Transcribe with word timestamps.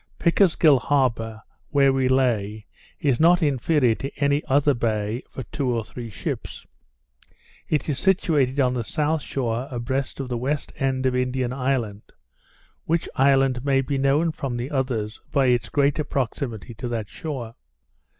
Pickersgill 0.17 0.79
Harbour, 0.79 1.43
where 1.69 1.93
we 1.93 2.07
lay, 2.07 2.65
is 2.99 3.19
not 3.19 3.43
inferior 3.43 3.93
to 3.93 4.09
any 4.17 4.43
other 4.45 4.73
bay, 4.73 5.21
for 5.29 5.43
two 5.43 5.69
or 5.69 5.83
three 5.83 6.09
ships: 6.09 6.65
It 7.69 7.87
is 7.87 7.99
situated 7.99 8.59
on 8.59 8.73
the 8.73 8.83
south 8.83 9.21
shore 9.21 9.67
abreast 9.69 10.19
of 10.19 10.27
the 10.27 10.39
west 10.39 10.73
end 10.75 11.05
of 11.05 11.15
Indian 11.15 11.53
island; 11.53 12.01
which 12.85 13.07
island 13.13 13.63
may 13.63 13.81
be 13.81 13.99
known 13.99 14.31
from 14.31 14.57
the 14.57 14.71
others 14.71 15.21
by 15.31 15.45
its 15.45 15.69
greater 15.69 16.03
proximity 16.03 16.73
to 16.73 16.87
that 16.87 17.07
shore. 17.07 17.53